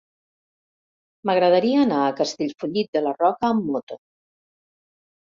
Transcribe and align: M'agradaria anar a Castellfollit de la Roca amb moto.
M'agradaria 1.29 1.85
anar 1.89 2.01
a 2.07 2.17
Castellfollit 2.23 2.93
de 2.99 3.07
la 3.11 3.15
Roca 3.23 3.55
amb 3.55 3.73
moto. 3.79 4.03